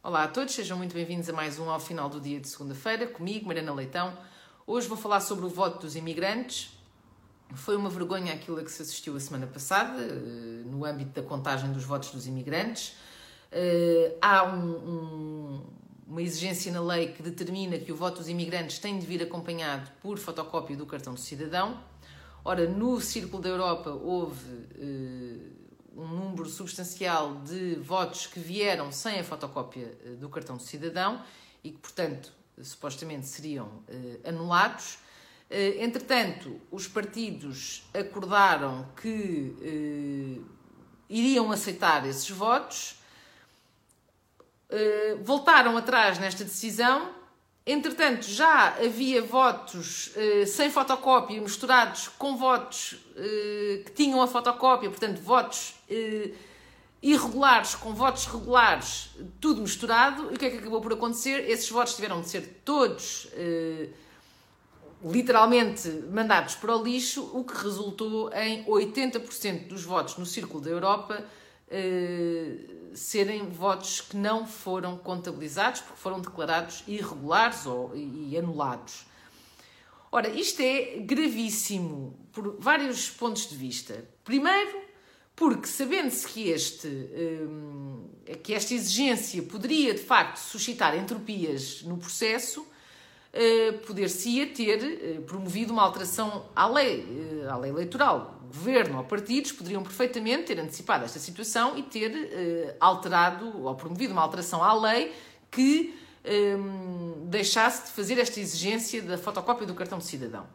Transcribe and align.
Olá 0.00 0.22
a 0.22 0.28
todos, 0.28 0.54
sejam 0.54 0.78
muito 0.78 0.94
bem-vindos 0.94 1.28
a 1.28 1.32
mais 1.32 1.58
um 1.58 1.68
ao 1.68 1.80
final 1.80 2.08
do 2.08 2.20
dia 2.20 2.38
de 2.38 2.46
segunda-feira, 2.48 3.04
comigo, 3.08 3.48
Mariana 3.48 3.74
Leitão. 3.74 4.16
Hoje 4.64 4.86
vou 4.86 4.96
falar 4.96 5.18
sobre 5.18 5.44
o 5.44 5.48
voto 5.48 5.80
dos 5.80 5.96
imigrantes. 5.96 6.70
Foi 7.52 7.76
uma 7.76 7.90
vergonha 7.90 8.32
aquilo 8.32 8.60
a 8.60 8.62
que 8.62 8.70
se 8.70 8.80
assistiu 8.80 9.16
a 9.16 9.20
semana 9.20 9.48
passada, 9.48 10.00
eh, 10.00 10.62
no 10.64 10.84
âmbito 10.84 11.20
da 11.20 11.26
contagem 11.26 11.72
dos 11.72 11.82
votos 11.82 12.10
dos 12.10 12.28
imigrantes. 12.28 12.94
Eh, 13.50 14.16
há 14.22 14.44
um, 14.44 14.70
um, 14.70 15.66
uma 16.06 16.22
exigência 16.22 16.70
na 16.70 16.80
lei 16.80 17.08
que 17.08 17.20
determina 17.20 17.76
que 17.76 17.90
o 17.90 17.96
voto 17.96 18.18
dos 18.18 18.28
imigrantes 18.28 18.78
tem 18.78 19.00
de 19.00 19.04
vir 19.04 19.20
acompanhado 19.20 19.90
por 20.00 20.16
fotocópia 20.16 20.76
do 20.76 20.86
cartão 20.86 21.12
do 21.12 21.20
cidadão. 21.20 21.76
Ora, 22.44 22.68
no 22.68 23.00
Círculo 23.00 23.42
da 23.42 23.48
Europa 23.48 23.90
houve 23.90 24.68
eh, 24.78 25.67
um 25.98 26.06
número 26.06 26.48
substancial 26.48 27.34
de 27.44 27.74
votos 27.74 28.26
que 28.28 28.38
vieram 28.38 28.92
sem 28.92 29.18
a 29.18 29.24
fotocópia 29.24 29.98
eh, 30.04 30.10
do 30.10 30.28
cartão 30.28 30.56
do 30.56 30.62
cidadão 30.62 31.20
e 31.62 31.72
que, 31.72 31.78
portanto, 31.78 32.32
supostamente 32.62 33.26
seriam 33.26 33.82
eh, 33.88 34.20
anulados. 34.28 34.98
Eh, 35.50 35.82
entretanto, 35.82 36.60
os 36.70 36.86
partidos 36.86 37.82
acordaram 37.92 38.86
que 39.00 40.44
iriam 41.08 41.50
aceitar 41.50 42.06
esses 42.06 42.28
votos, 42.30 42.96
voltaram 45.24 45.76
atrás 45.76 46.18
nesta 46.18 46.44
decisão 46.44 47.16
Entretanto, 47.70 48.24
já 48.24 48.76
havia 48.78 49.20
votos 49.20 50.10
sem 50.46 50.70
fotocópia 50.70 51.38
misturados 51.38 52.08
com 52.08 52.34
votos 52.34 52.96
que 53.84 53.92
tinham 53.94 54.22
a 54.22 54.26
fotocópia, 54.26 54.88
portanto, 54.88 55.20
votos 55.20 55.77
uh, 55.90 56.34
irregulares 57.02 57.74
com 57.74 57.94
votos 57.94 58.26
regulares, 58.26 59.10
tudo 59.40 59.62
misturado. 59.62 60.30
E 60.30 60.34
o 60.34 60.38
que 60.38 60.46
é 60.46 60.50
que 60.50 60.58
acabou 60.58 60.80
por 60.80 60.92
acontecer? 60.92 61.48
Esses 61.48 61.68
votos 61.70 61.94
tiveram 61.94 62.20
de 62.20 62.28
ser 62.28 62.62
todos 62.64 63.28
literalmente 65.04 65.88
mandados 66.10 66.56
para 66.56 66.76
o 66.76 66.82
lixo, 66.82 67.22
o 67.32 67.44
que 67.44 67.56
resultou 67.56 68.32
em 68.32 68.64
80% 68.64 69.68
dos 69.68 69.84
votos 69.84 70.16
no 70.16 70.26
Círculo 70.26 70.60
da 70.60 70.70
Europa 70.70 71.24
serem 72.94 73.48
votos 73.48 74.00
que 74.00 74.16
não 74.16 74.46
foram 74.46 74.96
contabilizados 74.96 75.80
porque 75.80 76.00
foram 76.00 76.20
declarados 76.20 76.82
irregulares 76.86 77.66
ou, 77.66 77.94
e 77.94 78.36
anulados. 78.36 79.06
Ora, 80.10 80.28
isto 80.28 80.60
é 80.60 80.98
gravíssimo 81.00 82.18
por 82.32 82.56
vários 82.58 83.10
pontos 83.10 83.48
de 83.48 83.56
vista. 83.56 84.08
Primeiro, 84.24 84.80
porque 85.38 85.68
sabendo-se 85.68 86.26
que, 86.26 86.50
este, 86.50 86.88
hum, 86.88 88.08
que 88.42 88.52
esta 88.52 88.74
exigência 88.74 89.40
poderia 89.40 89.94
de 89.94 90.00
facto 90.00 90.38
suscitar 90.38 90.98
entropias 90.98 91.82
no 91.82 91.96
processo, 91.96 92.66
eh, 93.32 93.70
poder-se-ia 93.86 94.48
ter 94.48 94.82
eh, 94.82 95.20
promovido 95.20 95.72
uma 95.72 95.82
alteração 95.82 96.46
à 96.56 96.66
lei, 96.66 97.06
eh, 97.44 97.48
à 97.48 97.56
lei 97.56 97.70
eleitoral 97.70 98.40
governo 98.48 98.98
ou 98.98 99.04
partidos 99.04 99.52
poderiam 99.52 99.80
perfeitamente 99.80 100.44
ter 100.44 100.58
antecipado 100.58 101.04
esta 101.04 101.20
situação 101.20 101.78
e 101.78 101.82
ter 101.82 102.74
alterado 102.80 103.62
ou 103.62 103.74
promovido 103.74 104.14
uma 104.14 104.22
alteração 104.22 104.64
à 104.64 104.72
lei 104.72 105.12
que 105.50 105.94
deixasse 107.26 107.88
de 107.88 107.92
fazer 107.92 108.18
esta 108.18 108.40
exigência 108.40 109.02
da 109.02 109.18
fotocópia 109.18 109.66
do 109.66 109.74
cartão 109.74 109.98
de 109.98 110.06
cidadão. 110.06 110.46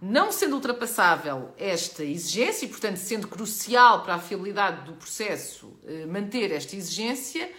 Não 0.00 0.30
sendo 0.30 0.54
ultrapassável 0.54 1.50
esta 1.58 2.04
exigência 2.04 2.66
e, 2.66 2.68
portanto, 2.68 2.98
sendo 2.98 3.26
crucial 3.26 4.02
para 4.02 4.14
a 4.14 4.18
fiabilidade 4.18 4.84
do 4.84 4.92
processo 4.92 5.66
uh, 5.66 6.06
manter 6.06 6.52
esta 6.52 6.76
exigência, 6.76 7.50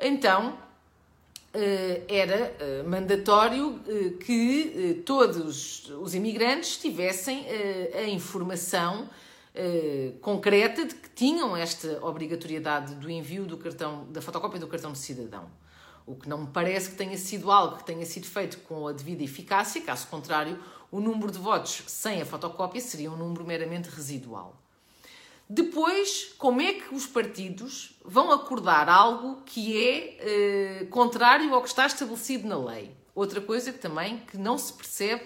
então 0.00 0.52
uh, 0.52 2.04
era 2.08 2.56
mandatório 2.86 3.80
que 4.24 5.02
todos 5.04 5.90
os 5.90 6.14
imigrantes 6.14 6.78
tivessem 6.78 7.46
a 7.94 8.08
informação 8.08 9.08
concreta 10.20 10.84
de 10.84 10.94
que 10.94 11.10
tinham 11.10 11.56
esta 11.56 12.04
obrigatoriedade 12.04 12.96
do 12.96 13.08
envio 13.08 13.44
do 13.44 13.56
cartão, 13.56 14.06
da 14.10 14.20
fotocópia 14.20 14.58
do 14.58 14.66
cartão 14.66 14.90
de 14.90 14.98
cidadão. 14.98 15.48
O 16.06 16.16
que 16.16 16.28
não 16.28 16.38
me 16.38 16.46
parece 16.48 16.90
que 16.90 16.96
tenha 16.96 17.16
sido 17.16 17.50
algo 17.50 17.76
que 17.76 17.84
tenha 17.84 18.04
sido 18.04 18.26
feito 18.26 18.58
com 18.60 18.88
a 18.88 18.92
devida 18.92 19.22
eficácia, 19.22 19.80
caso 19.80 20.06
contrário, 20.08 20.58
o 20.94 21.00
número 21.00 21.32
de 21.32 21.40
votos 21.40 21.82
sem 21.88 22.22
a 22.22 22.24
fotocópia 22.24 22.80
seria 22.80 23.10
um 23.10 23.16
número 23.16 23.44
meramente 23.44 23.88
residual. 23.88 24.54
Depois, 25.50 26.32
como 26.38 26.60
é 26.60 26.74
que 26.74 26.94
os 26.94 27.04
partidos 27.04 27.98
vão 28.04 28.30
acordar 28.30 28.88
algo 28.88 29.42
que 29.44 29.76
é 29.76 30.16
eh, 30.20 30.86
contrário 30.90 31.52
ao 31.52 31.62
que 31.62 31.68
está 31.68 31.84
estabelecido 31.84 32.46
na 32.46 32.56
lei? 32.56 32.92
Outra 33.12 33.40
coisa 33.40 33.72
que 33.72 33.78
também 33.80 34.18
que 34.18 34.38
não 34.38 34.56
se 34.56 34.72
percebe 34.72 35.24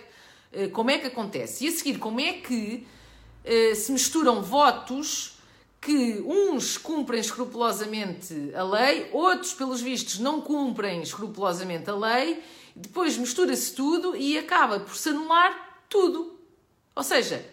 eh, 0.55 0.69
como 0.69 0.91
é 0.91 0.97
que 0.97 1.09
acontece. 1.09 1.67
E 1.67 1.69
a 1.69 1.73
seguir, 1.73 1.99
como 1.99 2.19
é 2.19 2.33
que 2.33 2.87
eh, 3.45 3.75
se 3.75 3.93
misturam 3.93 4.43
votos 4.43 5.39
que 5.83 6.25
uns 6.27 6.79
cumprem 6.79 7.21
escrupulosamente 7.21 8.55
a 8.55 8.63
lei, 8.65 9.11
outros, 9.13 9.53
pelos 9.53 9.83
vistos, 9.83 10.19
não 10.19 10.41
cumprem 10.41 11.03
escrupulosamente 11.03 11.91
a 11.91 11.95
lei, 11.95 12.43
depois 12.79 13.17
mistura-se 13.17 13.75
tudo 13.75 14.17
e 14.17 14.39
acaba 14.39 14.81
por 14.81 14.97
se 14.97 15.09
anular 15.11 15.83
tudo. 15.89 16.39
Ou 16.95 17.03
seja, 17.03 17.45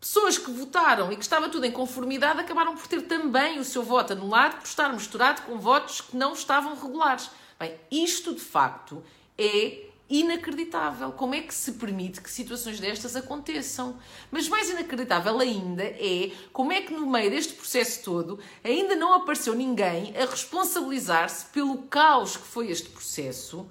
pessoas 0.00 0.38
que 0.38 0.50
votaram 0.50 1.12
e 1.12 1.16
que 1.16 1.22
estava 1.22 1.48
tudo 1.48 1.66
em 1.66 1.72
conformidade 1.72 2.40
acabaram 2.40 2.74
por 2.74 2.86
ter 2.86 3.02
também 3.02 3.58
o 3.58 3.64
seu 3.64 3.82
voto 3.82 4.12
anulado 4.12 4.58
por 4.58 4.66
estar 4.66 4.92
misturado 4.92 5.42
com 5.42 5.58
votos 5.58 6.00
que 6.00 6.16
não 6.16 6.32
estavam 6.32 6.74
regulares. 6.74 7.30
Bem, 7.58 7.74
isto 7.90 8.34
de 8.34 8.40
facto 8.40 9.02
é 9.36 9.86
inacreditável. 10.08 11.12
Como 11.12 11.34
é 11.34 11.40
que 11.40 11.54
se 11.54 11.72
permite 11.72 12.20
que 12.20 12.30
situações 12.30 12.78
destas 12.78 13.16
aconteçam? 13.16 13.98
Mas 14.30 14.48
mais 14.48 14.70
inacreditável 14.70 15.38
ainda 15.40 15.82
é 15.82 16.30
como 16.52 16.72
é 16.72 16.80
que 16.80 16.92
no 16.92 17.06
meio 17.06 17.30
deste 17.30 17.54
processo 17.54 18.02
todo 18.04 18.38
ainda 18.62 18.94
não 18.94 19.14
apareceu 19.14 19.54
ninguém 19.54 20.14
a 20.16 20.24
responsabilizar-se 20.24 21.46
pelo 21.46 21.82
caos 21.82 22.36
que 22.36 22.46
foi 22.46 22.70
este 22.70 22.88
processo 22.88 23.68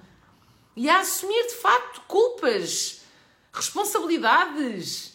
e 0.76 0.90
a 0.90 1.00
assumir 1.00 1.48
de 1.48 1.56
facto 1.56 2.02
culpas, 2.08 3.02
responsabilidades. 3.54 5.14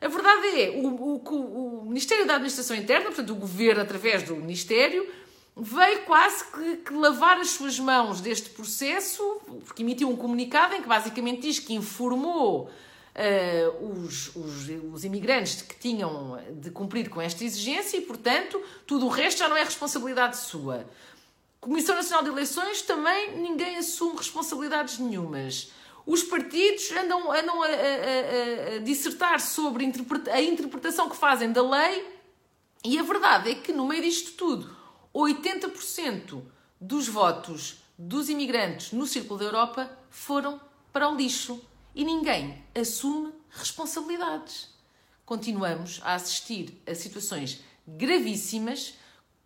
A 0.00 0.08
verdade 0.08 0.60
é, 0.60 0.70
o, 0.70 0.86
o, 0.86 1.80
o 1.80 1.84
Ministério 1.86 2.26
da 2.26 2.34
Administração 2.34 2.76
Interna, 2.76 3.06
portanto 3.06 3.30
o 3.30 3.36
Governo 3.36 3.82
através 3.82 4.22
do 4.22 4.36
Ministério, 4.36 5.08
veio 5.56 6.02
quase 6.02 6.44
que, 6.44 6.76
que, 6.76 6.92
lavar 6.92 7.38
as 7.38 7.50
suas 7.50 7.78
mãos 7.78 8.20
deste 8.20 8.50
processo, 8.50 9.40
porque 9.64 9.82
emitiu 9.82 10.08
um 10.08 10.16
comunicado 10.16 10.74
em 10.74 10.82
que 10.82 10.88
basicamente 10.88 11.42
diz 11.42 11.58
que 11.58 11.74
informou 11.74 12.70
uh, 13.18 14.04
os, 14.04 14.34
os, 14.36 14.68
os, 14.92 15.04
imigrantes 15.04 15.62
que 15.62 15.76
tinham 15.76 16.38
de 16.52 16.70
cumprir 16.70 17.08
com 17.08 17.20
esta 17.20 17.42
exigência 17.44 17.96
e, 17.96 18.02
portanto, 18.02 18.62
tudo 18.86 19.06
o 19.06 19.08
resto 19.08 19.38
já 19.38 19.48
não 19.48 19.56
é 19.56 19.64
responsabilidade 19.64 20.36
sua. 20.36 20.86
Comissão 21.60 21.96
Nacional 21.96 22.22
de 22.22 22.30
Eleições 22.30 22.82
também 22.82 23.36
ninguém 23.38 23.76
assume 23.76 24.16
responsabilidades 24.16 24.98
nenhumas. 24.98 25.72
Os 26.06 26.22
partidos 26.22 26.90
andam, 26.92 27.30
andam 27.30 27.62
a, 27.62 27.66
a, 27.66 28.76
a, 28.76 28.78
dissertar 28.78 29.40
sobre 29.40 29.84
a 30.32 30.40
interpretação 30.40 31.10
que 31.10 31.16
fazem 31.16 31.52
da 31.52 31.62
lei 31.62 32.18
e 32.84 32.98
a 32.98 33.02
verdade 33.02 33.50
é 33.50 33.54
que 33.56 33.72
no 33.72 33.86
meio 33.86 34.02
disto 34.02 34.32
tudo 34.32 34.74
80% 35.14 36.42
dos 36.80 37.08
votos 37.08 37.82
dos 37.98 38.28
imigrantes 38.28 38.92
no 38.92 39.06
Círculo 39.06 39.40
da 39.40 39.46
Europa 39.46 39.90
foram 40.08 40.60
para 40.92 41.08
o 41.10 41.16
lixo 41.16 41.60
e 41.94 42.04
ninguém 42.04 42.64
assume 42.74 43.32
responsabilidades. 43.50 44.68
Continuamos 45.26 46.00
a 46.04 46.14
assistir 46.14 46.80
a 46.86 46.94
situações 46.94 47.60
gravíssimas 47.86 48.94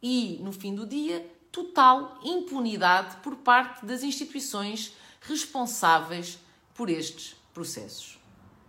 e, 0.03 0.39
no 0.43 0.53
fim 0.53 0.75
do 0.75 0.87
dia, 0.87 1.27
total 1.53 2.19
impunidade 2.25 3.17
por 3.19 3.37
parte 3.37 3.85
das 3.85 4.03
instituições 4.03 4.95
responsáveis 5.21 6.39
por 6.75 6.89
estes 6.89 7.37
processos. 7.53 8.19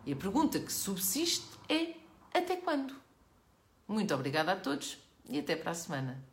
E 0.06 0.12
a 0.12 0.16
pergunta 0.16 0.60
que 0.60 0.72
subsiste 0.72 1.48
é: 1.70 1.96
até 2.34 2.58
quando? 2.58 2.94
Muito 3.88 4.14
obrigada 4.14 4.52
a 4.52 4.56
todos 4.56 4.98
e 5.28 5.40
até 5.40 5.56
para 5.56 5.72
a 5.72 5.76
semana. 5.76 6.33